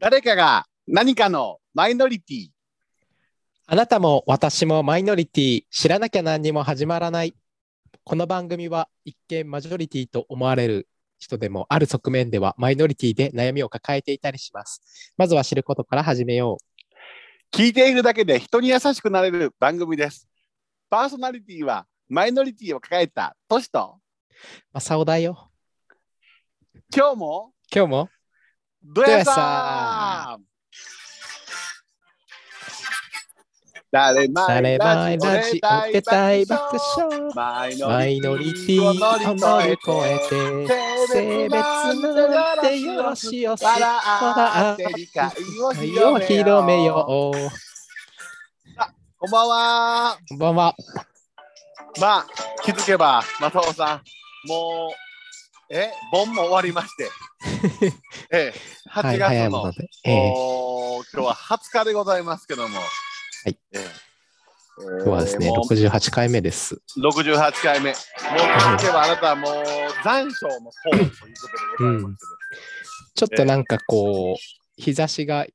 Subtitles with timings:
[0.00, 2.48] 誰かが何かのマイノリティ。
[3.66, 7.34] あなたも私もマイノリティ、知らなきゃ何にも始まらない。
[8.04, 10.88] この番組は一見マジョリティと思われる
[11.18, 15.12] 人でもある側面ではマイノリティで悩みを抱えていたりします。
[15.16, 17.56] まずは知ることから始めよう。
[17.56, 20.28] 聞いているだけで人に優しくなれる番組です。
[20.88, 23.98] パーソナリティはマイノリティを抱えたトシと、
[24.72, 25.50] まさおだよ。
[26.94, 28.08] 今日も今日も？
[28.82, 30.44] どやさん
[33.90, 37.32] 誰誰前前ラジオ受けたい爆笑。
[37.34, 37.68] マ
[38.06, 40.68] イノリティを乗り越えて、
[41.08, 45.30] 性別なんてよしよし、笑って理解
[45.62, 47.68] を広めよう。
[49.18, 50.18] こんばんは。
[50.28, 50.76] こんばんは。
[51.98, 52.26] まあ、
[52.62, 54.92] 気づけば、正雄さん、も
[55.70, 57.08] う、え、盆も終わりまして、
[58.30, 58.54] ええ、
[58.90, 59.88] 8はい、早い月の、もので。
[60.04, 60.32] ええ
[61.12, 62.84] 今日は20日でございますけども、は
[63.46, 64.08] いええ
[64.80, 66.80] 今日はですね、もう68回目です。
[66.98, 67.90] 68回目。
[67.90, 67.96] もう
[68.94, 69.54] あなたはもう
[70.04, 71.32] 残暑の方ということで
[71.78, 72.26] ございまして
[73.16, 75.46] ちょっとなんかこう、日差しが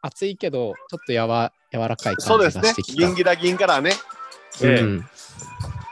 [0.00, 3.06] 暑いけど、ちょっとやわ柔らかい感じそうですねがしてきた。
[3.06, 3.94] 銀ギラ銀からね。
[4.62, 5.08] ええうん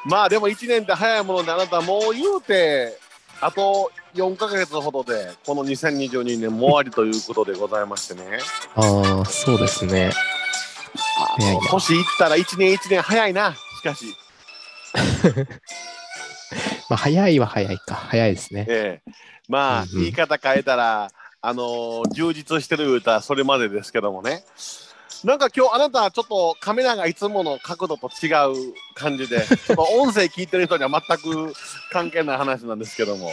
[0.06, 2.98] まあでも1年って早いものであなたもう言うて
[3.41, 8.39] あと4ヶ月ほどでこの2022年も終わりということでございましてね。
[8.75, 10.11] ああ、そうですね。
[11.19, 11.61] あいやいや。
[11.61, 14.17] の年いったら1年1年早いなしかし、
[16.91, 17.94] まあ、早いは早いか。
[17.94, 18.67] 早いですね。
[18.69, 19.12] ええ。
[19.48, 20.00] まあ、うんうん。
[20.00, 21.11] 言い方変えたら
[21.42, 24.45] あのー充実してる言うたらそれまでですけどもね。
[25.24, 31.52] なんか今日あなたはちょっとカメラがいつもの角度と違う感じでちょっと音声聞いてる人には全く
[31.92, 33.30] 関係ない話なんですけども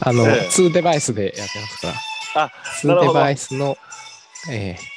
[0.00, 1.88] あの、ええ2デバイスでやってますか
[2.34, 2.44] ら。
[2.44, 2.52] あ
[2.84, 3.76] なる2ほどデバイスの、
[4.50, 4.96] ええ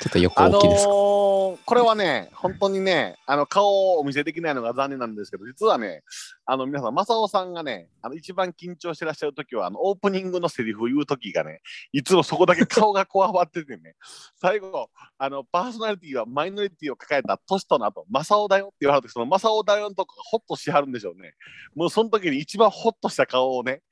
[0.00, 0.90] ちょっと横あの大きいですか。
[0.92, 1.27] ー
[1.68, 6.02] これはね、本当にね、あの顔をお見せできないのが残念なんですけど、実はね、
[6.46, 11.60] あの皆さん、正雄さんがね、あの一番緊張してらっしゃるときは、あのオープニングのセリフを言うときがね、
[11.92, 13.96] いつもそこだけ顔がこわばっててね、
[14.40, 21.34] 最後、あのパーソナリティはマイノリティを抱えたトシとの後、正雄だよって言われるとき、その正雄だよのとこがホッとしはるんでしょうね。
[21.74, 23.82] もうその時に一番ホッとした顔をね、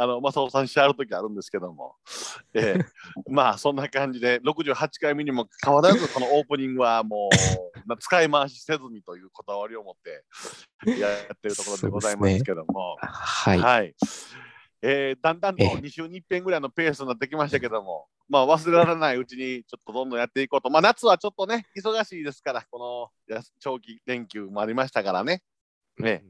[0.00, 1.96] あの正雄さんしはるときあるんですけども、
[2.54, 2.84] ええ。
[3.28, 7.28] まあそんな感じで68回目にも変わらず このオープニングはも
[7.84, 10.24] うな使い回しせずにというこだわりを持って
[11.00, 13.58] やってるところでございますけども、はい。
[13.58, 13.94] はい、
[14.82, 15.68] えーだんだんとええ。
[15.78, 25.42] 2週に1遍ぐらいのペースになってきましたけども、まあ忘れられないうちにちょっとどんどんやっていこうと、まあ夏はちょっとね忙しいですからこの長期連休もありましたからね。
[25.98, 26.22] ね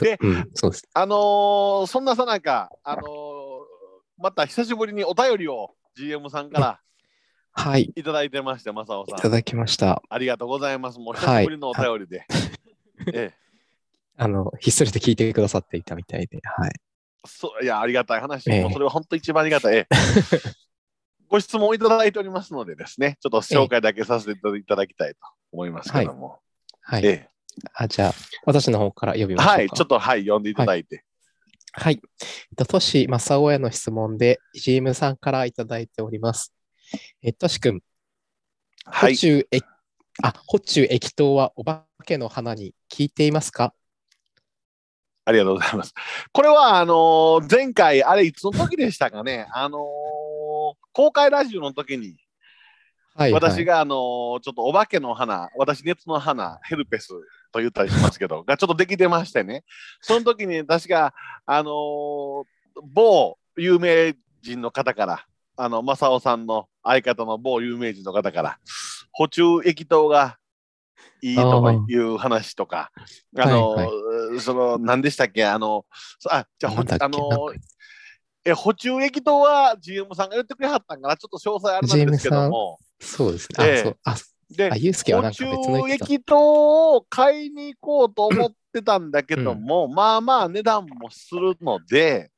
[0.00, 0.88] でうん、そうです。
[0.92, 3.04] あのーそんなさなか、あのー
[4.16, 6.80] また久しぶりにお便りを GM さんから
[7.56, 7.92] はい。
[7.94, 9.18] いただいてまして、正雄さん。
[9.18, 10.02] いただきました。
[10.08, 10.98] ありがとうございます。
[10.98, 12.26] もう久しぶりのお便りで。
[13.12, 13.34] ええ、
[14.18, 16.72] あの、ひっそりと聞いてくださっていたみたいで、はい。
[17.26, 18.50] そういや、ありがたい話。
[18.50, 19.76] ええもうそれは本当一番ありがたい。
[19.76, 19.94] ええ
[21.28, 25.20] ご質問をいただいておりますのでですね、ちょっと紹介だけさせていただきたいと
[25.52, 26.38] 思いますけども。
[26.80, 27.06] はい。
[27.06, 27.28] え
[27.74, 28.12] あじゃあ、
[28.46, 29.52] 私の方から呼びえましょうか。
[29.52, 31.04] はい、ちょっとはい、読んでいただいて。
[31.72, 32.00] はい。
[32.56, 36.52] と、トシ正雄への質問で、GM さんからいただいております。
[37.22, 37.80] え、トシ君、
[38.84, 39.14] はい。
[39.14, 39.66] 補中液、
[40.22, 43.74] あ、補中液糖はお化けの花に効いていますか？
[45.24, 45.94] ありがとうございます。
[46.32, 49.80] これは、あのー前回、あれ、いつの時でしたかね、あのー
[50.92, 52.16] 公開ラジオの時に、
[53.16, 53.42] はい、はい。
[53.42, 57.08] 私が、あのーちょっとお化けの花、私、熱の花、ヘルペス
[57.54, 59.64] と言ったりしますけど、 がちょっとできてましてね、
[60.00, 61.14] その時に確か、
[61.46, 62.44] あのー
[62.82, 65.24] 某有名人の方から、
[65.56, 68.58] あの、正雄さんの相方の某有名人の方から、
[69.12, 70.38] 補充液糖が
[71.22, 72.90] いいとかいう話とか、
[73.36, 75.86] あのはいその、何でしたっけ、あの、
[76.30, 77.52] あ、じゃあ、あの
[78.44, 83.58] え、補充液糖は GM さんが言ってくれはったんかな、ちょっと詳細あれなんですけども、そうですね。
[83.58, 83.82] あ、ええ。
[83.84, 83.98] そう。
[84.04, 84.16] あ、
[84.50, 86.04] であ、ユースケはな補んか別の充言ってた。
[86.14, 92.30] 液糖を買いに行こうと思ってたんだけども、まあまあ値段もするので、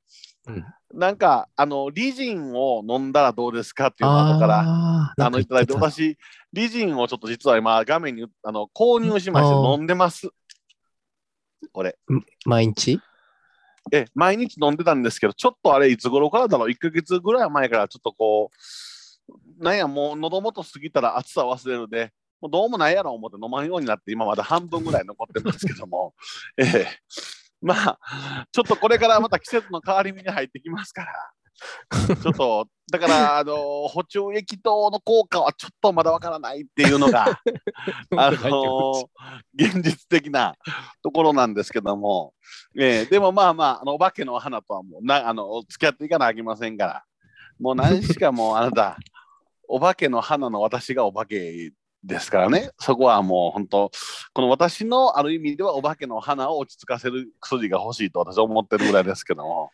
[0.46, 0.64] うん。
[0.94, 6.16] なんか、あの、リジンを飲んだらどうですかっていうのから、あの、いただいて、私、
[6.52, 10.30] リジンをちょっと実は今、画面にあの購入しまして飲んでます。
[11.72, 11.98] これ。
[12.44, 13.00] 毎日？
[13.92, 18.56] え、毎日飲んでたんですけど、ちょっとあれ、いつ頃からだろう、1ヶ月ぐらい前から、ちょっとこう、
[19.58, 26.14] なんや、もう喉元過ぎたら暑さ忘れるで、もうどうもないやろ思って飲まんようになって、今まだ半分ぐらい残ってますけども、
[26.58, 26.86] ええ。
[27.62, 31.12] まあ、ちょっとこれからまた季節の変わり目に入ってきますから、
[32.22, 37.24] ちょっと、だから、あの、補充液等の効果はちょっとまだわからないっていうのが、
[38.16, 39.08] あの、
[39.54, 40.54] 現実的な
[41.02, 42.34] ところなんですけども、
[42.78, 47.04] えーでもまあまあ、あのお化けの花とはもうな、あの、付き合っていかなきゃいけませんから、
[47.58, 48.98] もう何しかもうあなた、
[49.68, 51.72] お化けの花の私がお化け
[52.04, 53.90] ですからね、そこはもう本当、
[54.32, 59.70] この私のある意味ではお化けの花を落ち着かせる薬が欲しいと私は思ってるぐらいですけども、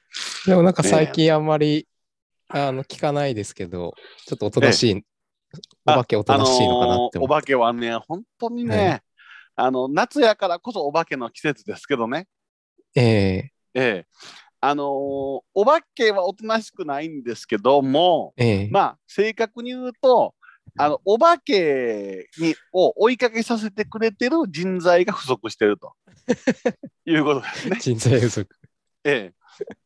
[0.46, 1.86] でもなんか最近あんまり、
[2.48, 3.94] あの聞かないですけど、
[4.26, 5.04] ちょっとおとなしい、
[5.86, 7.18] お化けおとなしいのかなって。
[7.18, 9.02] あのーお化けはね、本当にね、
[9.54, 12.26] あの夏やからこそお化けの季節ですけどね、
[12.94, 13.52] ええ。
[13.74, 14.06] ええ
[14.64, 14.86] あのー
[15.54, 20.34] お化けはおとなしくないんですけども、ええまあ、正確に言うと、
[20.78, 25.92] あのお化けにを追いかけさせてくれてる人材が不足してると
[27.04, 27.76] いうことですね。
[27.80, 28.48] 人材不足。
[29.04, 29.32] え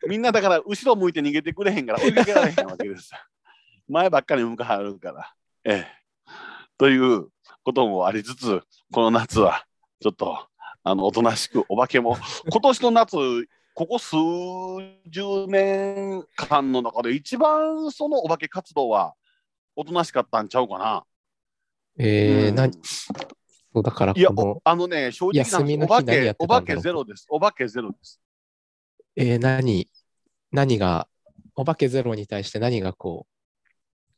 [0.04, 3.10] え、みんなだから後ろ向いて逃げてくれへんから追いかけられへんわけです。
[3.88, 5.34] 前ばっかり向かはるから。
[5.64, 5.86] ええ、
[6.76, 7.28] という
[7.64, 8.62] こともありつつ、
[8.92, 9.64] この夏は
[10.00, 10.46] ちょっと
[10.84, 12.18] あのおとなしくお化けも、
[12.50, 13.16] 今年の夏、
[13.76, 14.16] ここ数
[15.06, 19.12] 十年間の中で一番そのお化け活動は
[19.76, 21.04] おとなしかったんちゃうかな。
[21.98, 22.72] ええうん何？
[22.72, 24.30] そうだからいや
[24.64, 27.26] あのね、正直な話お化けお化けゼロです。
[27.28, 28.18] お化けゼロです。
[29.14, 29.90] えー何、
[30.52, 31.06] 何が、
[31.54, 33.26] お化けゼロに対して何がこ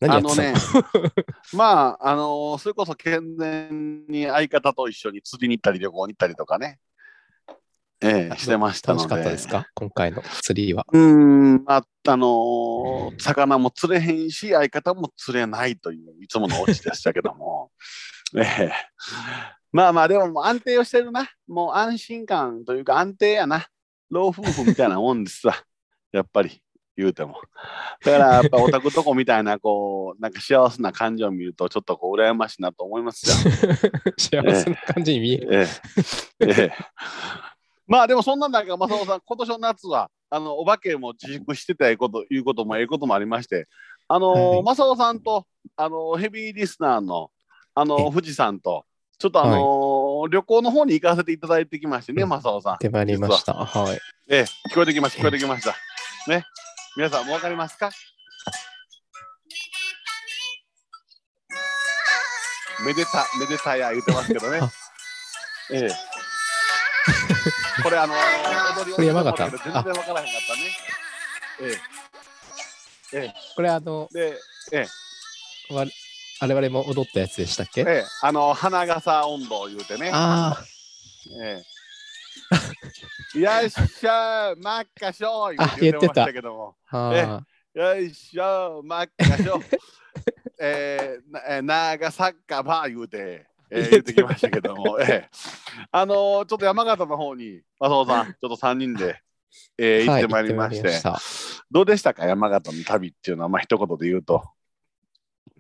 [0.00, 0.49] う、何やってたの？
[0.50, 0.60] あのね、
[1.52, 6.78] まあ、あのそれこそ健全に相方と一緒に釣りに行ったり旅行に行ったりとかね、
[8.00, 9.09] ええしてましたので。
[9.09, 9.67] 楽しかったですか？
[9.75, 10.87] 今回の釣りは。
[10.93, 17.71] うーん、まあ、あのー魚も釣れへんし、相方も釣れないという、いつものオチでしたけども。
[18.37, 18.73] ええ
[19.73, 21.29] まあまあ、でももう安定をしてるな。
[21.47, 23.67] もう安心感というか安定やな。
[24.11, 25.55] 老夫婦みたいなもんですわ。
[26.12, 26.62] やっぱり、
[26.97, 27.41] 言うても。
[28.05, 33.35] だから、やっぱオタクとこみたいな、こう、なんか幸せな感じを見ると、ちょっとこう、羨ましいなと思いますよ。
[34.19, 35.49] 幸せな感じに見える。
[35.53, 35.67] え
[36.41, 36.73] えええ、
[37.88, 43.67] まあでもそんなんだけど、正雄さん、今年の夏はあのお化けも自粛してたいうこということもええこともありまして、
[44.06, 47.31] あのはい正雄さんとあのヘビーリスナーの
[47.75, 48.85] あのえ富士山と、
[49.19, 52.79] ちょっとあの旅行の方に行かせていただいてきましてね、うん正雄さん。
[52.79, 53.55] 手まりました。
[53.55, 53.99] はい。
[54.29, 55.75] ええ、聞こえてきました、聞こえてきました。
[56.31, 56.44] ね、
[56.96, 57.91] 皆さんもわかりますか？
[62.84, 64.70] めでた、めでたや言ってますけどねあ。
[65.73, 66.18] ええ。
[67.83, 70.61] これあのー、踊りこれ山形全然わからへんかったね。
[71.61, 71.77] え
[73.13, 73.27] え。
[73.27, 74.37] えこれあの、え。
[74.71, 74.87] で、
[75.75, 75.87] わ
[76.41, 77.81] 我々も踊ったやつでしたっけ？
[77.83, 80.11] ええ、あの、花笠温度言うてね。
[80.13, 80.57] あ
[81.43, 81.69] ええ。
[83.41, 86.77] よっしゃー、まっかしょーあ言うてまし言ってたたけども。
[86.91, 87.43] あ、えあ
[87.75, 89.61] よいしょ、まっかしょ。
[90.61, 99.23] えー、なえー、長サッカーバー言うて、えー、言ってきましたけども、 えー、あのー、ちょっと山形の方に、松尾さん、ちょっと3人で、
[99.76, 101.19] えー、行はいってまいりまして、行ってまいりま
[101.70, 104.44] どうでしたか、山形の旅っていうのは、まあ、一言で言うと。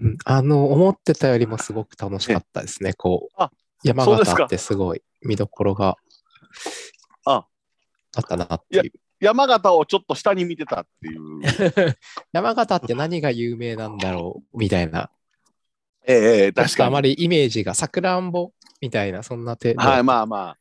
[0.00, 2.94] うんあの、思ってたよりもすごく楽しかったですね。
[2.94, 3.50] こうあ、
[3.82, 5.96] 山形ってすごい見どころが
[7.24, 7.46] あ
[8.16, 8.92] あったなっていう。
[9.20, 11.40] 山形をちょっと下に見てたっていう。
[12.32, 14.58] 山形って何が有名なんだろう？
[14.58, 15.10] みたいな。
[16.08, 16.86] ええええ確かに。
[16.88, 18.50] あまりイメージがさくらんぼ
[18.80, 19.80] みたいな、そんな程度。
[19.80, 20.56] はい、まあま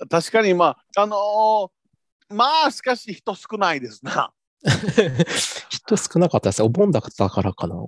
[0.00, 0.06] あ。
[0.08, 4.32] 確かに、まあ、あのーまあ、しかし人少ないですな。
[5.68, 6.62] 人少なかったです。
[6.62, 7.86] お盆だったからかな。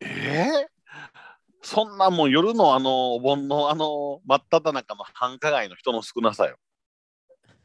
[0.00, 0.68] ええ？
[1.62, 6.56] そんなもん夜のあのお盆のあの真っ只中の繁華街の人の少なさよ。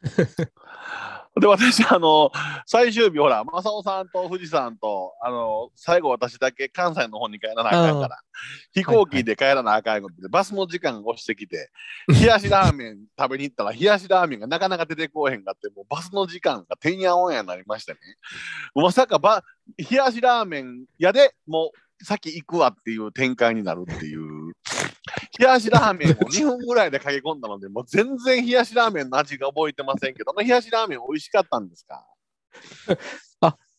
[1.40, 2.30] で私あの
[2.64, 8.20] 最終日ほら正雄さんと富士山とあの最後私だけ関西の方に帰らなあかんから。
[8.72, 11.70] 飛行機で帰らなあかんことで、バスの時間が押してきて
[12.08, 17.98] 冷やしラーメン食べに行ったら冷やしラーメンがなかなか出てこうへんかってもうバスの時間がてんやおんやになりましてね。
[18.74, 19.44] まさかば
[19.78, 24.43] 冷やしラーメン屋でもう先行くわっていう展開になるっていう
[25.38, 32.04] 冷やしラーメンを 2分ぐらいで駆け込んだのでもう全然冷やしラーメンの味が覚えてませんけどあの冷やしラーメン美味しかったんですか？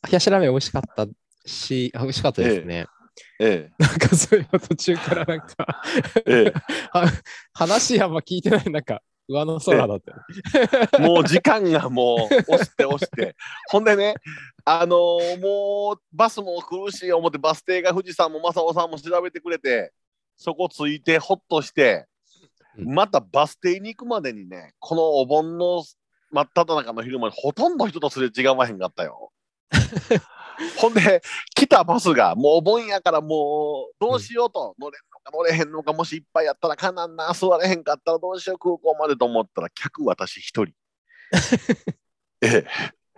[0.08, 1.08] 冷やしラーメン美味しかった
[1.48, 2.86] し、あ美味しかったですね。
[3.40, 5.82] えなんかそういう途中からなんか
[6.28, 6.54] ええ。
[6.94, 7.06] は
[7.54, 10.00] 話あんま聞いてない、なんか上の空だっ
[10.92, 13.36] た もう時間がもう押して押して。
[13.70, 14.14] ほんでね
[14.64, 19.92] あのーもうバスも来るし思ってバス停が富士山も正雄さんも調べてくれて
[20.38, 22.08] そこ着いてほっとして
[22.78, 25.84] うんまたバス停に行くまでにねこのお盆の
[26.32, 29.32] 真っ只中の昼間にほとんど人とすれ違わへんかったよ。
[30.78, 31.22] ほんで、
[31.54, 40.74] 来たバスがもうお盆やからもうどうしようと、乗れんのか乗れへんのか、もしいっぱいやったらかなんな、座れへんかったらどうしよう、空港までと思ったら、客私一人。
[42.42, 42.66] ええ、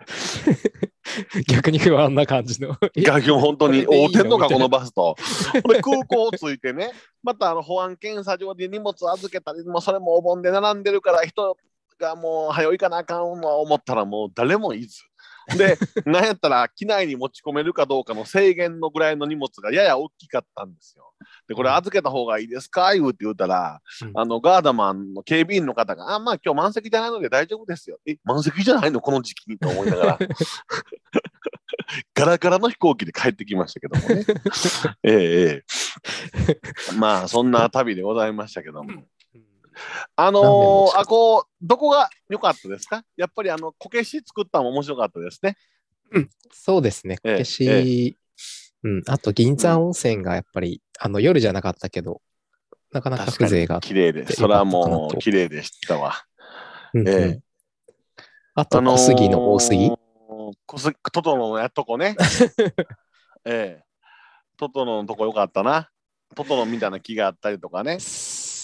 [1.48, 2.76] 逆に不安な感じの。
[2.94, 5.16] 逆に本当に合うてんのか、このバスと。
[5.52, 11.56] ほんで空港着いてね、 またあの保安検査場で荷物預けたり、もうそれもお盆で並んでるから、人
[11.98, 15.07] がもう早いかなあかんわ思ったら、もう誰もいず。
[15.56, 21.12] で、なんやったら機内に持ち込めるかどうかの制限のぐらいの荷物がやや大きかったんですよ。
[21.48, 22.92] で、これ預けた方がいいですか？
[22.94, 27.98] 言うて言うたら、うんあのガードマンの警備員の方が、あ、まあ今日満席じゃないので大丈夫ですよ。
[28.06, 29.00] え、満席じゃないの？
[29.00, 30.18] この時期にと思いながら。
[32.14, 34.24] ガラガラの飛行機で帰ってきましたけどもね。
[35.02, 35.64] えええ
[36.92, 36.94] え。
[36.98, 39.04] まあそんな旅でございましたけども。
[40.16, 43.04] あのーあこう、どこが良かったですか？
[43.16, 45.56] やっぱりあの、こけし作ったのも面白かったですね。
[46.52, 47.18] そうですね。
[47.24, 48.16] ええこけし、
[48.82, 49.02] うん。
[49.06, 52.22] あと、銀山温泉がやっぱり、あの、夜じゃなかったけど、
[52.92, 53.88] なかなか風情があって。
[53.88, 56.14] 綺麗で、でそれはもう綺麗でしたわ。
[56.94, 57.40] うんうんえ
[58.54, 59.92] あと、小杉の大杉。
[60.66, 62.16] 小杉トトロのやっとこね。
[63.44, 63.84] ええ。
[64.56, 65.90] トトロのとこよかったな。
[66.34, 67.98] トトロみたいな木があったりとかね。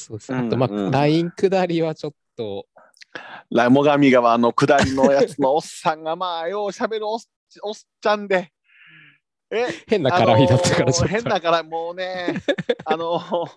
[0.05, 0.39] そうですね。
[0.39, 0.47] うん。
[0.47, 2.67] あと、まうんあ、ライン下りはちょっと、
[3.51, 7.21] ラモガミ川の下りのやつのおっさんがまあようしゃべるおっ
[7.63, 8.51] おっちゃんで。
[9.51, 12.43] え変な絡みだったから、ちょっ変なからもうね
[12.85, 13.51] あのー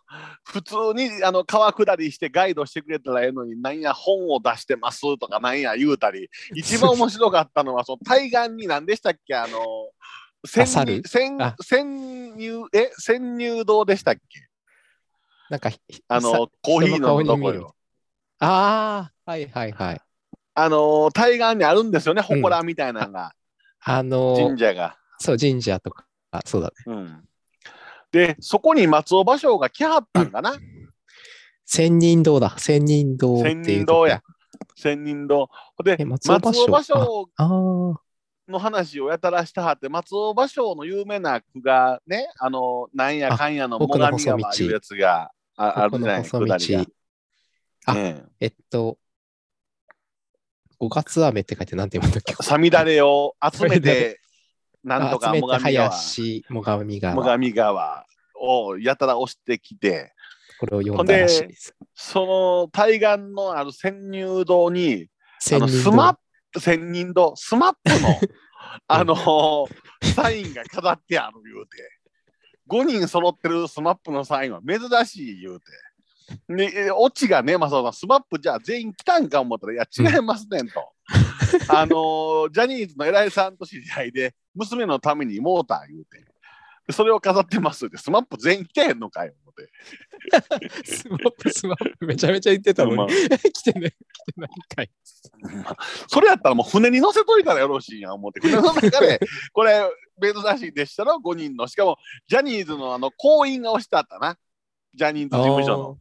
[0.43, 11.01] 普通にあの川下りしてガイドしてくれたらええのになんや本を出してますとかなんや言うたり一番面白かったのはその対岸に何でしたっけあのー潜入
[11.61, 14.47] 潜入え潜入堂でしたっけ？
[15.49, 15.69] なんか、
[16.07, 17.75] あのさコーヒーの人の顔に見るとこよ
[18.39, 20.01] ああ、はいはいはい。
[20.53, 23.33] あのー対岸にあるんですよね祠みたいなのが、
[23.83, 24.97] あの、神社が。
[25.19, 26.73] そう、神社とか、あそうだね。
[26.87, 27.23] うん、
[28.11, 30.55] でそこに松尾芭蕉が来はったんかな、
[31.65, 32.55] 千人堂だ。
[32.57, 33.41] 千人堂。
[33.41, 34.21] 千人堂や。。
[34.75, 35.49] 千人堂。
[35.83, 37.27] でえ松松尾芭蕉
[38.47, 46.87] の話をやたらしたはって松尾芭蕉の有名な句がねあのなんやかんやの最上川いうやつがああるこのじゃない。
[47.85, 48.97] あねえっと、
[50.79, 52.33] 五月雨って書いてなんて読むんだっけ？
[52.39, 54.19] えさみだれを集めて
[54.83, 57.23] なんとか最上川林、最上川。
[57.25, 58.05] 最上川
[58.39, 60.13] をやたら押してきて
[60.59, 61.75] これを読んだらしいです。
[61.95, 65.07] その対岸のある潜入堂に
[65.53, 66.19] あのスマッ堂。
[66.53, 68.19] プ千人堂スマップの
[68.87, 69.67] あの
[70.15, 71.96] サインが飾ってある言うて
[72.67, 75.65] 5人揃ってるスマップのサインは珍しい言うて。
[76.49, 80.91] で、えオチがね、まあ、そのスマップじゃあ全員来たんか思ったら、いや、違いますねんと。
[81.69, 86.25] あのージャニーズの偉いさんと知り合いで、娘のためにモーター言うて。
[86.87, 89.69] でそれを飾ってますって、スマップ全員来てへんのかよ、思って。
[90.85, 93.13] スマップ、スマップ、めちゃめちゃ言ってたのまあに。
[93.51, 94.91] 来てね、来てないんかい。
[96.07, 99.19] それやったらもう船に乗せといたらよろしいやん思って、船の中で、
[99.51, 99.81] これ、
[100.21, 101.97] 珍しいでしたら5人の、しかも、
[102.27, 104.37] ジャニーズのあの、行員が押してあったな。
[104.93, 105.97] ジャニーズ事務所の。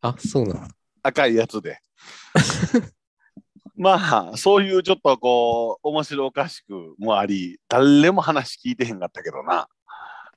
[0.00, 0.68] あ、そうなの。
[1.02, 1.80] 赤いやつで。
[3.76, 9.68] まあ、そういうちょっとこう、面白おかしくもあり、誰も話聞いてへんかったけどな。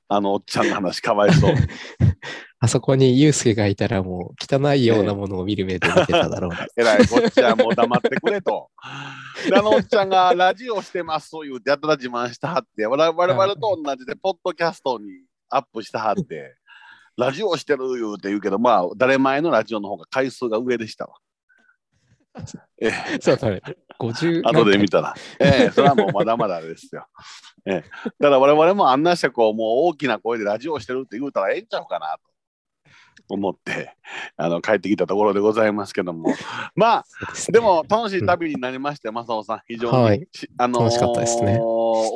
[0.08, 1.56] あのおっちゃんの話、かわいそう。
[2.60, 6.68] あそこにユうスケがいたらもう汚いようなものを見る目で見てただろうな。
[6.78, 8.70] えらいこっちはもう黙ってくれと。
[9.50, 15.08] であのおっちゃんがラジオしてますと言うてやったら自慢したはって、我々と同じでポッドキャストに
[15.50, 16.56] アップしたはって、
[17.18, 21.16] ラジオしてる言うて言うけど、まあ、誰前のラジオの方が回数が上でしたわ。
[22.80, 23.62] ええそうだね。
[24.00, 25.14] 50後で見たら。
[25.40, 27.06] ええそれはもうまだまだですよ。
[27.66, 27.84] ええ
[28.20, 32.32] だから我々もあんなしてこう、もう大きな声でラジオしてるって言うたらええんちゃうかなと
[33.30, 33.96] 思って、
[34.38, 36.34] あの、帰ってきたところでございますけども。
[36.76, 37.06] まあ、
[37.52, 41.60] でも楽しい旅になりまして、正雄さん、非常に、はいしあのー楽しかったですね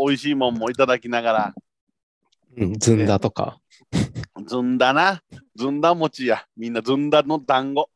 [0.05, 1.53] 美味しいもんもいただきながら、
[2.57, 3.59] うん、ずんだとか。
[4.45, 5.21] ずんだな、
[5.55, 7.89] ずんだ餅や、みんなずんだの団子。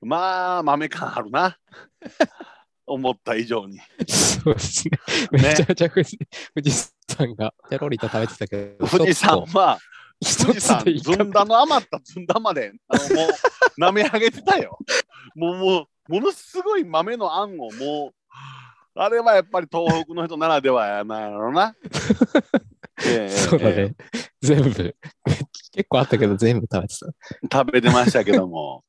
[0.00, 1.56] まあ、豆感あるな。
[2.86, 3.78] 思った以上に。
[4.08, 4.98] そうですね。
[5.30, 6.18] めちゃめちゃ富士
[6.54, 9.78] 富士山がペロリと食べてたけど、富士山は、
[10.20, 14.78] 一つ富士山、ずんだの余ったずんだまで、あのもう、舐め上げてたよ。
[15.34, 15.78] もう、も
[16.08, 18.14] う、ものすごい豆のあんをもう、
[18.94, 21.76] あれはやっぱり東北の人ならではやなんやろな。
[23.06, 23.94] ええそうだええね。
[24.40, 24.96] 全部、
[25.72, 27.58] 結構あったけど全部食べてた。
[27.60, 28.84] 食べてましたけども。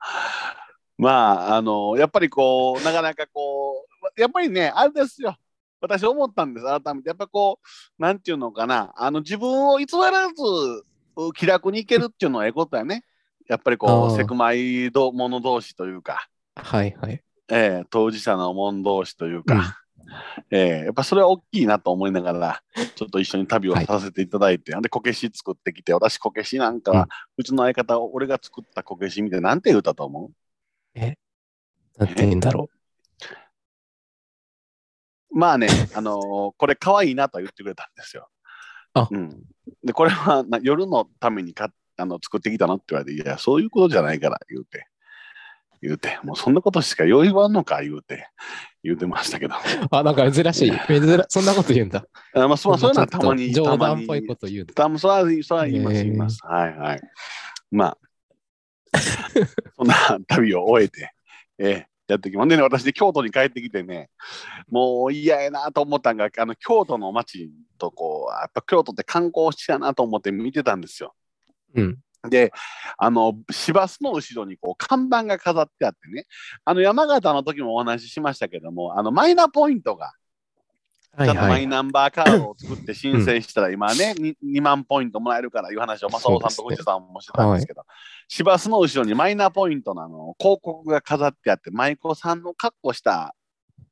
[0.99, 3.85] まあ、あの、やっぱりこう、なかなかこ
[4.17, 5.35] う、やっぱりね、あれですよ。
[5.79, 7.07] 私思ったんです、改めて。
[7.07, 10.33] やっぱこう、なんていうのかな、あの自分を偽らず
[11.15, 13.05] う気楽にいけるっていうのはええことやね。
[13.47, 17.23] やっぱりこう、セクマイど者同士というか、はいはい。
[17.49, 19.61] ええ当事者の者同士というか、うん。
[20.51, 22.61] ええやっぱそれは大きいなと思いながら、
[22.95, 30.31] ちょっと一緒に旅をはいさせていただいて、で、こけし作ってきて、私、こけしなんかは、うちの相方、俺が作ったこけし見て、なんて言うたと思う？
[31.98, 32.69] なんて言うんだろ
[35.31, 38.29] まあね、あのーこれ可愛いなとは言ってくれたんですよ。
[38.93, 39.43] あうん、
[39.84, 44.88] で、これはな夜のためにかあの作ってきたのって言われて、いや、そういうことじゃないから、言うて。
[45.81, 48.27] 言うて、もうそんなことしかよう言わんのか、言うて、
[48.84, 49.55] 言うてましたけど。
[49.55, 49.58] う。
[49.91, 50.72] あ、なんか珍しい。
[50.88, 52.05] 珍らそんなこと言うんだ。
[52.36, 54.74] あまあ、そそういうのはたまに、冗たまに談っぽいこと言うんだ。
[54.74, 56.46] たそれは、それは言います、言います。
[56.46, 57.01] はいはい。
[57.72, 57.98] まあ、
[59.75, 59.96] そんな
[60.27, 61.13] 旅を終えて、
[61.58, 62.50] ええやってきます。
[62.50, 64.10] でね、私で京都に帰ってきてね、
[64.69, 71.13] もう嫌やなと思ったんが、あの京都の街とこう、やっぱ京都って観光地やなと思って見てたんですよ。
[71.75, 71.98] うん。
[72.27, 72.51] で、
[72.98, 76.25] あの、市バスの後ろにこう看板が飾ってあってね、
[76.65, 80.12] あの山形の時もお話ししましたけども、あのマイナポイントが
[81.17, 81.41] ちゃんと。
[81.41, 87.83] マイナンバーカードを作って申請したら、今ね、2, 2万ポイントもらえるからいう話を、正雄さんと藤さんもしてたんですけど、
[88.27, 93.35] 市バスの後ろにマイナポイントのあの広告が飾ってあって、舞妓さんの格好した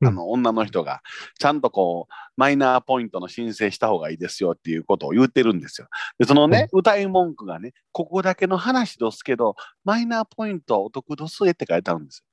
[0.04, 1.02] あの女の人が、
[1.40, 5.88] ちゃんとこう、マイナーポイントの申請した方がいいですよっていうことを言ってるんですよ。
[6.20, 12.26] で、そのね、歌い文句がね、ここだけの話ですけど、マイナーポイントお得どすえって書いてあるんですよ。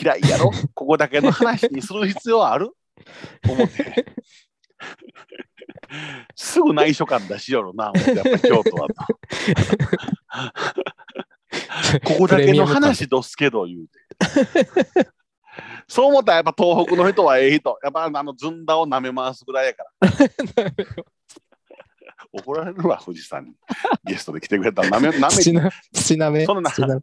[0.00, 0.50] 嫌いやろ？
[0.74, 2.70] ここだけの話にする必要ある？
[3.48, 4.06] 思って。
[6.34, 8.94] すぐ内緒感出しよるな、やっぱり京都はと。
[12.04, 13.98] ここだけの話どすけど言うて。
[15.88, 17.78] そう思ったらやっぱ東北の人はええ人。
[17.82, 20.10] やっぱあのずんだを舐め回すぐらいやから。
[22.30, 23.54] 怒られるわ、富士山に。
[24.04, 26.44] ゲストで来てくれたら舐め、舐め土な、土なめ。
[26.44, 27.00] そんな土ない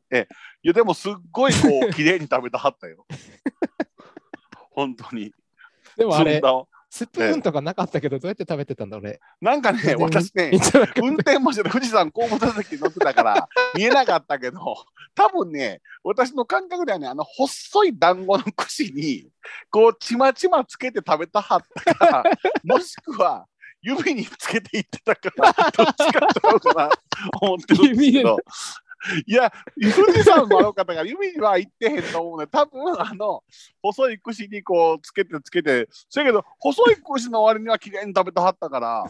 [0.62, 3.08] やでもすっごいこう、綺麗に食べたはったよ。
[4.72, 5.34] 本当に。
[5.98, 6.42] でもあれ。
[6.88, 9.20] スプーンとかなかったけど、どうやって食べてたんだ、俺。
[9.42, 10.52] なんかね、私ね
[11.04, 14.60] 運転もしてて富士山後部座席に乗ってたから見えなかったけど
[15.14, 19.28] 多分ね私の感覚ではねあの細い団子の串に
[19.70, 22.24] こうちまちまつけて食べたはったか
[22.64, 23.46] もしくは
[23.82, 26.90] 指につけていってたからどっちかちゃうかな
[27.42, 28.38] 思ってるんですけど
[29.26, 33.44] いや富士山もあろうかから指には行ってへんと思うね多分あの
[33.82, 35.88] 細い串にこうつけてつけて。
[36.10, 39.06] そやけど細い串の割には綺麗に食べたはったから。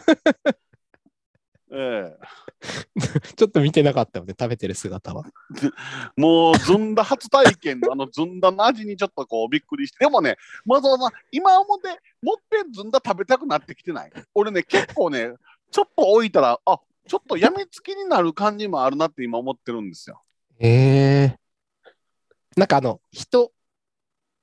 [1.70, 2.16] ええ。
[3.36, 5.24] ちょっと見てなかったよね、食べてる姿は。
[6.16, 7.80] もうずんだ初体験。
[7.80, 10.96] のあのずんだの味にちょっとこうびっくりして、でもね、まずは
[11.32, 11.88] 今思って、
[12.22, 14.12] もっぺんずんだ食べたくなってきてない？
[14.34, 15.32] 俺ね、結構ね、
[15.70, 20.22] ちょっと置いたら、あちょっとやみつきになる感じもあるなって今思ってるんですよ。
[20.58, 21.38] へえ。
[22.56, 23.52] なんかあの、人、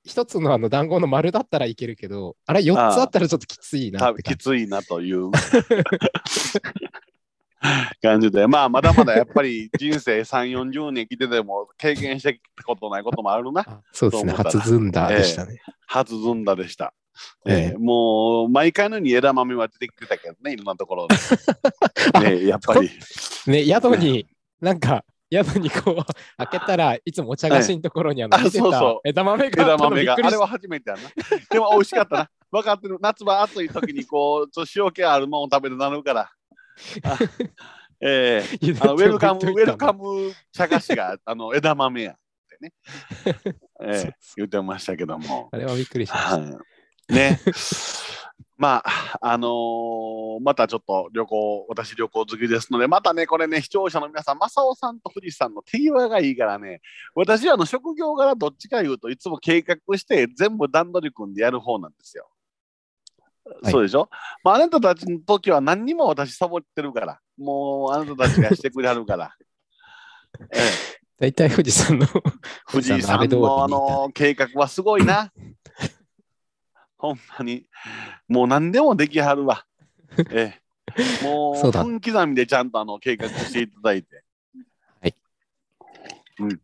[0.04, 4.14] 一つのあの団子の丸だったらいけるけど、あれ4つあったらちょっときついな。
[4.22, 5.30] きついなという
[8.02, 13.62] 感じで、まあまだまだやっぱり人生3、40年生きてても経験してきたことないこともあるな。
[13.62, 15.60] あそうですね、初ずんだでしたね。
[15.86, 16.92] 初ずんだでした。
[17.46, 21.16] えええーもう毎回のように枝豆は出てきてたけどね、いろんなところで。
[22.20, 22.90] ね、やっぱり。
[23.46, 24.26] ね、宿に、
[24.60, 26.04] なんか、宿にこう、
[26.38, 30.14] 開けたらいつもお茶菓子のところにあの、あ見てたそうそう枝豆があ枝豆が。
[30.14, 31.02] あれは初めてやな。
[31.50, 32.30] でも美味しかったな。
[32.50, 32.98] 分かってる。
[33.00, 36.30] 夏場暑い時にこう、ちょっと塩気あるもんを食べてなるから。
[37.02, 37.18] あ
[38.00, 42.16] えーあのウェルカム、ウェルカム茶菓子があの枝豆やっ
[42.48, 42.72] てね。
[43.80, 45.48] えー言ってましたけども。
[45.52, 46.38] あれはびっくりしました。
[46.38, 46.56] はい
[47.08, 47.40] ね。
[48.56, 56.80] まあ、あのーまたちょっと旅行、私旅行好きですので、またね、これね、視聴者の皆さん、正雄さんと富士山の手際がいいからね、
[57.14, 62.28] 私はあの職業柄どっちか言うといつも計画して全部段取り組んでやる方なんですよ。
[63.62, 64.08] はいそうでしょ、
[64.42, 69.34] まあ、あなたたちの時は何にも私サボってるから、もうあなたたちがしてくれはるから。
[70.52, 72.06] ええ大体富士山の
[72.68, 75.32] 富士山ののあの計画はすごいな。
[77.04, 77.66] ほんまに。
[78.28, 79.66] もう何でもできはるわ。
[80.30, 80.54] え
[80.96, 84.24] え、もそう分刻みでちゃんとあの計画していただいて。
[85.02, 85.14] はい。
[86.38, 86.60] うん。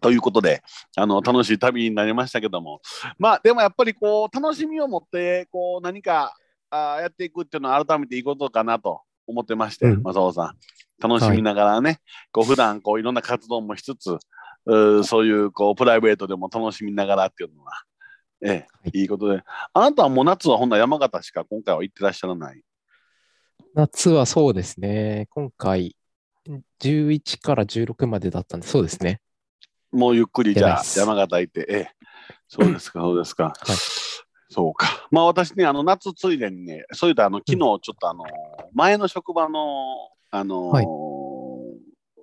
[0.00, 0.62] ということで、
[0.96, 2.80] あの楽しい旅になりましたけども、
[3.18, 6.36] まあでもやっぱりこう楽しみを持ってこう何か
[6.70, 10.56] あーやっていくっていうのは改めていいことかなと思ってまして、うん正雄さん。
[11.02, 11.98] 楽しみながらね、
[12.30, 14.18] こう普段こういろんな活動もしつつ、
[15.04, 17.72] そういうこうプライベートでも楽しみながらっていうのは
[18.42, 19.42] ええ、はいいいことで。
[19.72, 22.62] あなたはもう夏はほんなら山形しか今回は行ってらっしゃらない？
[23.74, 25.26] 夏はそうですね。
[25.30, 25.96] 今回、
[26.80, 29.20] 11から16までだったんで、そうですね。
[29.92, 31.90] もうゆっくりじゃあ山形行って、ええ、
[32.48, 33.44] そうですか、 そうですか。
[33.44, 33.76] はい
[34.52, 35.06] そうか。
[35.12, 38.24] まあ私ね、あの夏ついでにね、そういったあの昨日ちょっとあの、
[38.74, 40.86] 前の職場の、あの、はい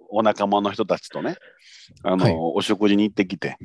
[0.09, 1.35] お仲間の人たちとね、
[2.03, 2.35] あの、はい。
[2.37, 3.57] お食事に行ってきて、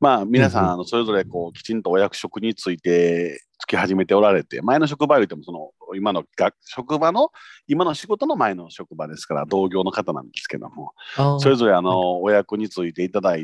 [0.00, 7.30] まあ皆さん、あのそれぞれこうきちんとお役職についてつき始めておられて、前の職場よりもその今の学職場の
[7.66, 10.92] 今の仕事の前の職場ですから同業の方なんですけども、
[11.40, 13.36] それぞれあの、お役についていただ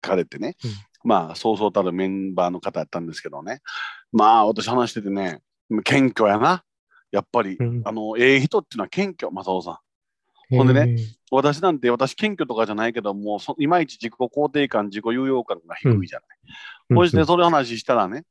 [0.00, 0.70] かれてね、うん。
[1.04, 3.60] まあそうそうたるメンバーの方やったんですけどね、
[4.12, 5.40] まあ私話しててね、
[5.84, 6.64] 謙虚やな。
[7.10, 7.82] やっぱり、うん。
[7.84, 9.78] あの、ええ人っていうのは謙虚、正雄さん。
[10.50, 10.96] ほんでね
[11.30, 16.38] 私なんて、私謙虚とかじゃないけども、そいまいち自己肯定感、自己有用感が低いじゃない。
[16.92, 18.24] そしてそれ話したらね、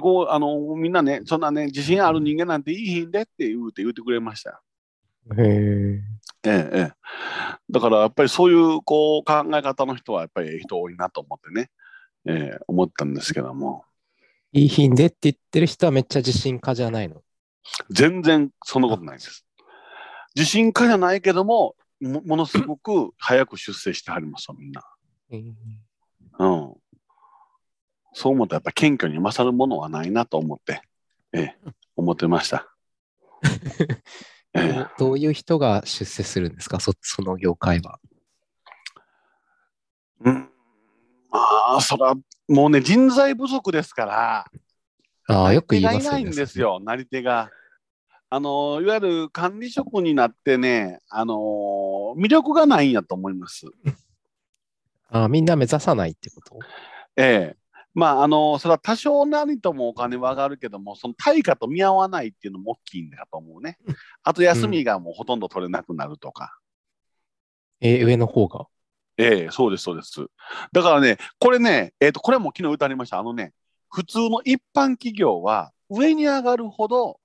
[0.00, 4.60] こうあのみんなね、そんなね、自信ある人間なんていいひんでって言うて言うてくれましたよ。
[5.36, 6.00] へー
[6.46, 6.92] ええええ。
[7.70, 11.70] だからやっぱりそういうこう考え方の人はやっぱりええ人多いなと思ってね、
[12.26, 13.84] ええ思ったんですけども、
[14.52, 17.22] いい品でって言ってる人はめっちゃ自信家じゃないの？
[17.90, 19.43] 全然そんなことないです。
[20.34, 24.82] 自信家じゃないけども、もものすごく早く出世してはりますよ、みんな。
[25.30, 26.74] うん。
[28.12, 30.82] そう思ったらやっぱ謙虚に勝るものはないなと思って、
[31.32, 31.56] ええ、
[31.96, 32.68] 思ってました。
[34.54, 36.78] ええどういう人が出世するんですか？
[36.78, 37.98] そその業界は。
[40.20, 40.50] うん。
[41.30, 41.40] ま
[41.76, 42.14] あ、そら、
[42.48, 44.46] もうね、人材不足ですから、
[45.26, 46.18] ああ、よく言いなりますよね。
[46.18, 47.50] 手がいないんですよ、なり手が。
[48.34, 51.34] あの、いわゆる管理職になってね、あの、
[52.18, 53.66] 魅力がないんやと思います。
[55.08, 56.58] ああ、みんな目指さないってこと？
[57.14, 57.56] ええ。
[57.94, 63.78] まあ、あの、それは多少なりともお金は上がるけども、その対価と見合わないっていうのも大きいんだと思うね。
[64.24, 66.58] あと、休みがもうほとんど取れなくなるとか。
[67.80, 68.66] えー上の方が？
[69.16, 70.26] ええそうです、そうです。
[70.72, 73.20] だからね、これね、えっ、と、これも昨日歌ありました。
[73.20, 73.52] あのね、
[73.90, 77.20] 普通の一般企業は上に上がるほど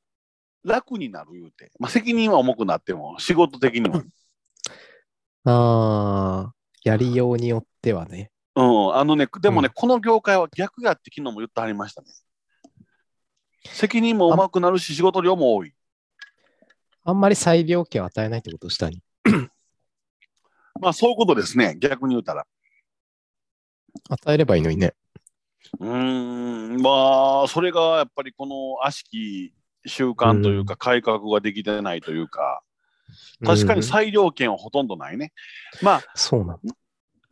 [0.63, 1.71] 楽になる言うて。
[1.79, 4.03] まあ、責任は重くなっても、仕事的には。
[5.45, 8.31] ああ、やりようによってはね。
[8.55, 12.07] うん、あのね、でもね、うんこの業界は逆やって昨日も言ってはりましたね。
[13.65, 15.73] 責任も重くなるし、仕事量も多い。
[17.03, 19.01] あんまり裁量権を与えないってこと下に。
[20.81, 22.45] まあ、そういうことですね、逆に言うたら。
[24.09, 24.93] 与えればいいのにね。
[25.79, 29.53] うーん、まあ、それがやっぱりこの悪しき
[29.89, 32.61] 習慣というか、改革ができてないというか、
[33.43, 35.33] 確かにうん裁量権はほとんどないね。
[35.81, 36.75] まあ、そうなんだ。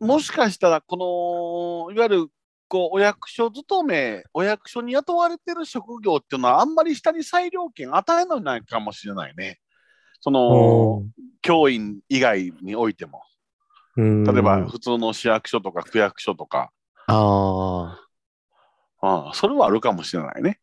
[0.00, 2.26] もしかしたら、この、いわゆる、
[2.68, 9.58] こう、お役所勤め、お役所に雇われてる職業っていうのは、あんまり下に裁量権与えないかもしれないね。
[10.20, 11.02] その、
[11.42, 13.22] 教員以外においても。
[13.96, 16.70] うん例えば、普通の市役所とか区役所とか、
[17.08, 17.98] あ
[19.00, 20.60] あ、ああそれはあるかもしれないね。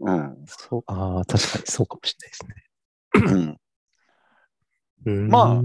[0.00, 0.44] うん。
[0.46, 3.58] そう、ああ、確かにそうかもしれないですね。
[5.28, 5.62] まあ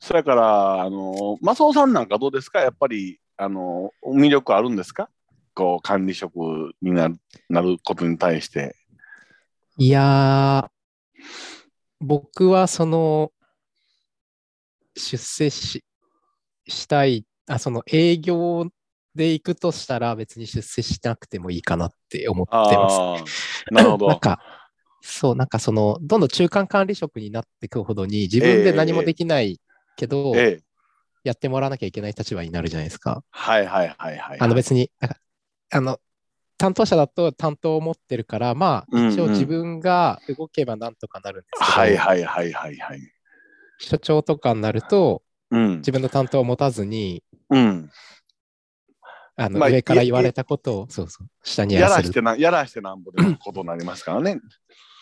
[0.00, 2.60] それから、あの、マサオさんなんかどうですか？
[2.60, 5.08] やっぱり、あの、魅力あるんですか？
[5.54, 6.36] こう、管理職
[6.82, 8.76] になるなることに対して。
[9.78, 11.22] いやー、
[12.00, 13.32] 僕はその、
[14.96, 15.82] 出世し
[16.68, 18.66] したい、あ、その営業
[19.14, 23.64] で行くとしたら別に出世しなくてもいいかなって思ってます。
[23.70, 24.08] なるほど。
[24.08, 24.40] なんか、
[25.00, 29.60] そう、なんかその、どんどん中間管理職になっていくほどに自分で何もできない
[29.96, 30.62] けど、ええ、
[31.24, 33.22] やってもらわなきゃいけない立場になるじゃないですか。
[33.30, 34.40] はいはいはいはい。
[34.40, 35.18] あの別に、なんか
[35.70, 36.00] あの、
[36.56, 43.00] 担当者だと担当を持ってるから、まあ、一応うんうん自分が動けばなんとかなるんですけど、はいはいはいはいはい。
[43.78, 45.76] 所長とかになると、うん。
[45.78, 47.90] 自分の担当を持たずに、うん。
[49.36, 52.22] あの、まあ上から言われたことを、そうそう、下にやらせるやらして。
[52.22, 54.40] な、やらしてなんぼでのことになりますからね。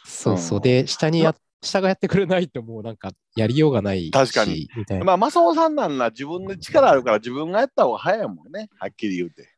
[0.05, 0.59] そうそう。
[0.59, 4.69] うんで、下にや、下がやってくれないともうなんかやりようがないし、確かに。
[5.05, 8.69] まあ、マサオさんなんら自分で力あるから自分がやった方が早いもんね。
[8.79, 9.49] はっきり言うて。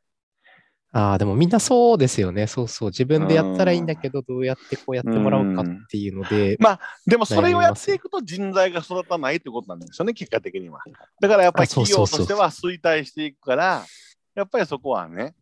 [0.97, 2.47] ああ、でもみんなそうですよね。
[2.47, 2.89] そうそう。
[2.91, 10.81] 自分でやったらいいんだけど、どうやってこうやってもらおうかっていうので、まあ、でもそれをやっていくと人材が育たないってことなんですよね、結果的には。
[11.21, 13.85] だからやっぱり企そうそう業としては衰退していくから、
[14.35, 15.35] やっぱりそこはね、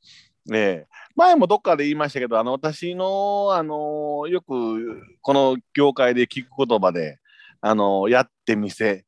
[0.51, 0.89] ええ。
[1.15, 7.19] 前もどっかで言いましたけど、あの私の、あのよくこの業界で聞く言葉で、
[7.61, 9.05] あのやってみせ、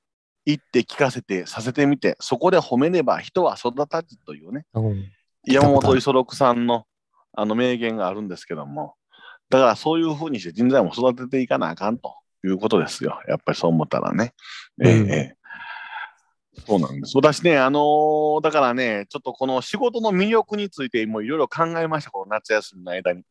[0.46, 5.04] 言って聞かせて、させてみて、そこで褒めれば人は育たずというね、うん。
[5.44, 6.86] 山本五十六さんの
[7.36, 8.94] あの名言があるんですけども、
[9.50, 13.20] だからそういうふうにして人材も育てていかなあかんということですよ。
[13.28, 14.34] やっぱりそう思ったらね。
[14.82, 15.10] ええうん。
[15.10, 15.36] ええ
[16.66, 17.16] そうなんです。
[17.16, 23.22] 私ね、あのーだからね、ちょっとこの仕事の魅力についてもいろいろ考えました、この夏休みの間に。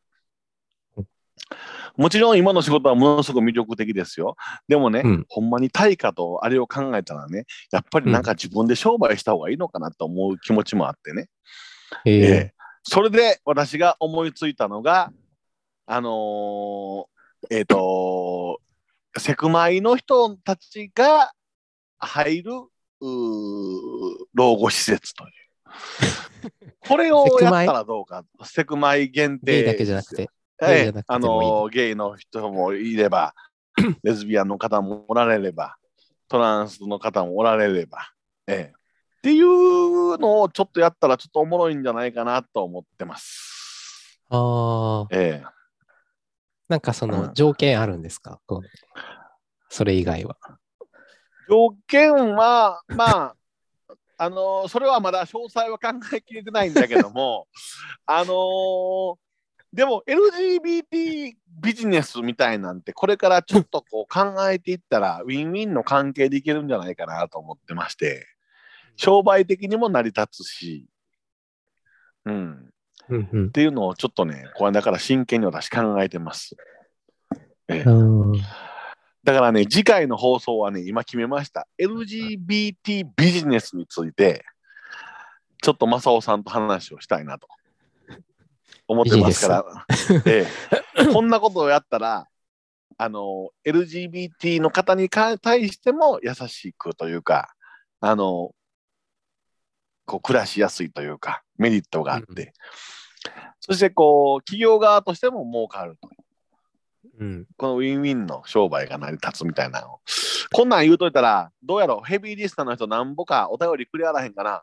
[1.96, 4.36] もちろん今の仕事はものすごく魅力的ですよ。
[4.68, 11.28] でもね、うんほんまに対価とあれを考えたらね、やっぱりなんか自分で商売した方がいいのかなと思う気持ちもあってね。
[12.04, 12.54] ええええ
[12.86, 15.10] それで私が思いついたのが、
[15.86, 17.04] あのー
[17.50, 18.60] えっ、と
[19.18, 21.32] セクマイの人たちが
[21.98, 22.66] 入るうー
[24.34, 25.32] 老後施設という。
[26.88, 28.24] これをやったらどうか。
[28.44, 29.52] セクマイ限定。
[29.56, 30.28] ゲイだけじゃなくて。
[31.06, 33.34] あのーゲイの人もいれば、
[34.02, 35.76] レズビアンの方もおられれば、
[36.28, 38.10] トランスの方もおられれば、
[38.46, 44.20] ええっていうのをちょっとやったらちょっとおもろいんじゃないかなと思ってます。
[44.28, 45.46] ああ、ええ
[46.68, 48.40] なんかそうのん条件あるんですか？
[48.46, 48.68] こう
[49.68, 50.36] それ以外は。
[51.48, 53.36] 条件は、まあ、
[54.16, 57.46] あのーそれはまだ詳細は考えきれてないんだけども、
[58.06, 59.16] あのー
[59.72, 68.24] でも LGBT ビジネスみたいなんてこれからちょっとこう考えていったらウィンウィンの関係でいけるんじゃないかなと思ってまして
[68.94, 70.86] 商売的にも成り立つし、
[72.24, 72.70] うん、
[73.08, 73.46] うんうん。
[73.46, 76.56] っていうのをちょっとねこれだから真剣に私考えてます。
[77.68, 77.82] ええ。
[77.82, 78.40] うん
[79.24, 81.66] だからね、次回の放送はね、今決めました。
[81.80, 84.44] LGBT ビジネスについて、
[85.62, 87.48] ちょっと正雄さんと話をしたいなと。
[88.86, 89.86] 思ってますから、
[90.26, 90.46] え
[90.96, 91.06] え。
[91.06, 92.28] こんなことをやったら、
[92.98, 97.54] あの、LGBT の方にか対しても優しくというか、
[98.00, 98.50] あの、
[100.04, 102.52] こう暮らしやすいというか、メリットがあって、
[103.60, 106.08] そしてこう、企業側としても儲かると。
[106.08, 106.12] う
[107.22, 109.98] んこのウィンウィンの商売が成り立つみたいなのを。
[110.52, 114.62] こんなん言うといたら、どうやろヘビーリスナーの人なんぼかお便りくれやらへんかな？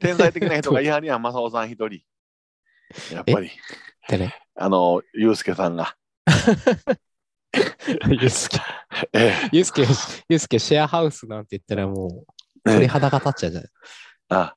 [0.00, 2.00] 天才的な人がいはりやん、正雄さん一人。
[3.14, 3.50] やっぱり、
[4.54, 5.96] あの、ゆうすけさんが。
[8.08, 8.60] ゆうすけ、
[9.12, 9.82] えゆうすけ、
[10.28, 13.70] ゆうすけシェアハウスなんて言ったらもうえ鳥肌が立っちゃうじゃない。
[14.30, 14.54] あ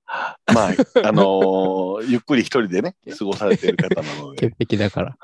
[0.54, 0.70] まあ、
[1.04, 4.50] あのー ゆっくり一人でね、過ごされている方なので。
[4.50, 5.18] 潔癖だから。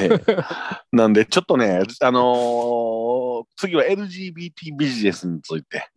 [0.00, 0.36] ええ
[0.92, 5.90] なんで、ちょっとね、あのー次は LGBT ビジネスについて、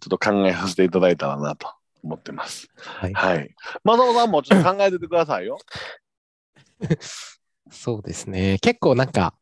[0.00, 2.68] ちょっと考えさせていただいたらなと思ってます。
[2.76, 3.12] はい。
[3.14, 3.54] はい。
[3.84, 5.58] 正雄さんもちょっと考えててくださいよ。
[7.70, 8.58] そうですね。
[8.60, 9.34] 結構なんか、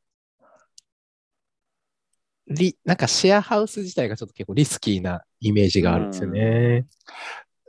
[2.48, 6.86] リなんかシェアハウス自体がちょっと結構リスキーなイメージがあるんですよね。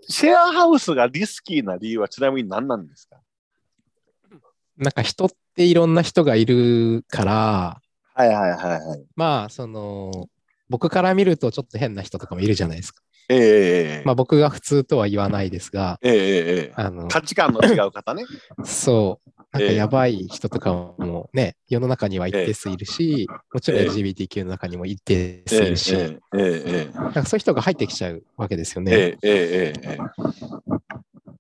[0.09, 3.17] シェアハウスがリスキーな理由はちなみに何なんですか？
[4.77, 7.81] なんか人っていろんな人がいるから、
[8.13, 9.05] はいはいはいはい。
[9.15, 10.29] まあ、その、
[10.69, 13.01] 僕から見るとちょっと変な人とかもいるじゃないですか。
[13.29, 13.43] えええ
[13.99, 18.25] えまあ僕が普通とは言わないですが、ええええええあの、価値観の違う方ね。
[18.63, 19.75] そう、なんかええ。
[19.75, 23.87] やばい人とかもね、世の中には一定数いるし、もちろんええ。
[23.87, 28.91] LGBTQ の中にも一定数ええいるし、ええええなんかそういう人が入ってきちゃうわけですよね。
[28.93, 29.97] ええええええ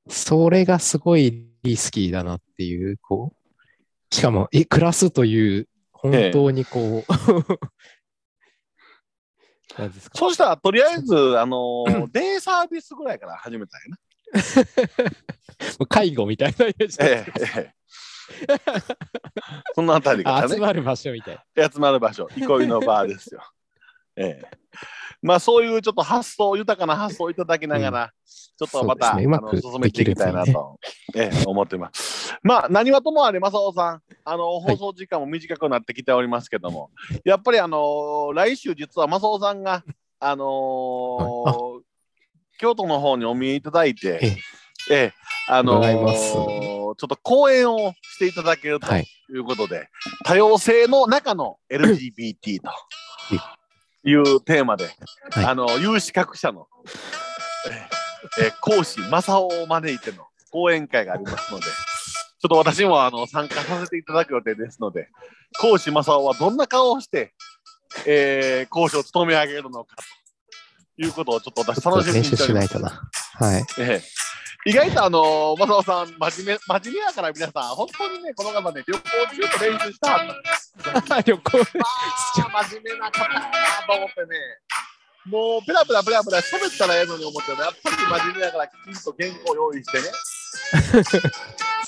[0.09, 7.13] それがすごいリスキーだなっていう、こう、しかも、え、暮らすという、本当にこう。
[10.15, 13.97] そうしたらとりあえず、あのーデイサービスぐらいから始めたんやな。
[15.87, 16.97] 介護みたいなイメージ。
[17.01, 17.76] ええええ
[19.75, 20.45] そのあたりからね。
[20.45, 21.39] あ集まる場所みたい。
[21.55, 21.69] な。
[21.71, 23.41] 集まる場所、憩いの場ですよ。
[24.15, 24.57] ええ。
[25.21, 29.25] まあそういうちょっと発想、豊かな発想をいただきながら、ちょっとまた、ね。
[29.25, 30.79] あの進めていきたいなと、
[31.15, 32.35] ええ、思っています。
[32.43, 36.91] まあ何はともあれ、正雄さん、あの放送時間も短くなってきておりますけども、
[37.23, 39.83] やっぱりあの来週実は正雄さんが、
[40.19, 41.87] あのー
[42.57, 44.37] 京都の方にお見えいただいて、
[44.89, 45.13] えええ、
[45.47, 49.05] あの伺いますちょっと講演をしていただけるとはい。
[49.29, 49.89] いうことで、
[50.23, 52.71] 多様性の中の LGBT と
[54.03, 54.85] いうテーマで、
[55.31, 56.67] はいあの有資格者の、
[58.39, 65.09] えーえー講師正雄を招いての講演会がありますので、ちょっと私もあの参加させていただく予定ですので、
[65.59, 67.33] 講師正雄はどんな顔をして、
[68.05, 69.95] えー講師を務め上げるのか
[70.95, 73.09] ということをちょっと私楽しみと練習にしておりますしないとな。
[73.33, 73.65] はい。
[73.79, 74.26] ええ
[74.67, 80.11] 意外とあのー、正雄さん、真面目、真面目やから皆さん、本当にね、この方ね、旅行中と練習した。
[80.11, 81.21] はった。
[81.21, 84.27] 旅行、まあ、真面目な方と思ってね、
[85.25, 90.05] もうペラペラペラペラ喋ったらええのに思ってね、やっぱり真面目だからきちんと原稿用意してね、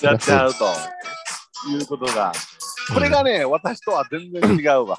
[0.00, 1.00] やっちゃうと。
[1.68, 2.32] いうことが、
[2.94, 4.98] これがね、私とは全然違うわ。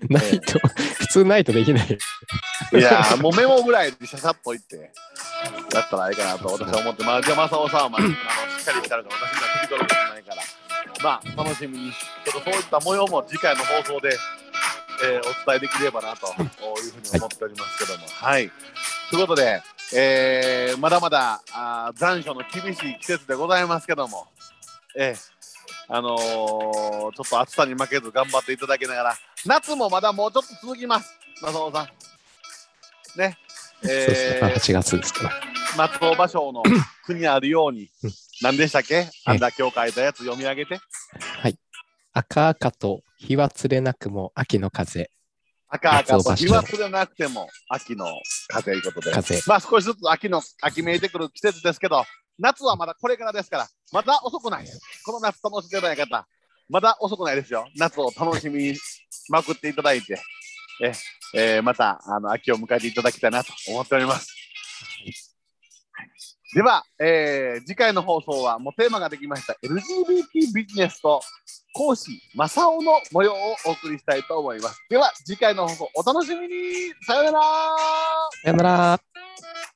[0.08, 0.58] ないと、
[0.98, 1.98] 普通ないとできない。
[2.72, 4.92] いや、もうメモぐらいでシャシャッといって、
[5.74, 8.16] やったらいいかなと私は思って、まあ、じゃあ、マサオさんは、まあ、のしっ
[8.64, 10.42] かりしてあるから、私には聞き取ることないから、
[11.02, 14.16] まあ、楽しみに、ちょっとそういった模様も次回の放送で、
[15.04, 18.06] えーお伝えできればなというふうに思っておりますけども。
[18.08, 18.50] はい。
[19.10, 19.62] ということで、
[19.94, 24.26] えーまだまだあ残暑の厳しい季節でございますけども、
[24.96, 25.16] えー
[25.88, 31.88] あのーちょっと暑さに負けず頑張っていただきながら、夏もまだもうちょっと続きます、松尾さん。
[33.18, 33.38] ね。
[33.82, 34.38] そうですね。
[34.42, 35.32] えー8月ですから。
[35.76, 36.62] 松尾芭蕉の
[37.04, 39.08] 国にあるようにうん、何でしたっけ？
[39.24, 40.80] あんだ今日書いたやつ読み上げて。
[42.12, 45.10] 赤々と日は釣れなくも秋の風。
[45.68, 48.06] 赤々と日は釣れなくても秋の
[48.48, 49.14] 風ということで。
[49.14, 49.40] 風。
[49.46, 52.04] まあ少しずつ秋の秋めいてくる季節ですけど、
[52.38, 54.66] 夏はまだこれからですから、まだ遅くない。
[55.04, 56.26] この夏楽しんでない方、
[56.68, 57.68] まだ遅くないですよ。
[57.76, 58.78] 夏を楽しみに
[59.28, 60.18] まくっていただいて、
[60.82, 60.92] え
[61.36, 64.34] えーまたあの秋を迎えていただきたいなと思っております。
[66.54, 71.20] では、えー次回の放送はもうテーマができました LGBT ビジネスと
[71.74, 74.82] 講師正雄の模様をお送りしたいと思います。
[74.88, 77.40] では次回の放送お楽しみにさよなら
[78.42, 79.75] さよなら。